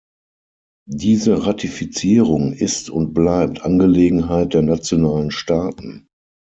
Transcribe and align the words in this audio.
Diese 0.89 1.45
Ratifizierung 1.45 2.53
ist 2.53 2.89
und 2.89 3.13
bleibt 3.13 3.61
Angelegenheit 3.61 4.55
der 4.55 4.63
nationalen 4.63 5.29
Staaten. 5.29 6.07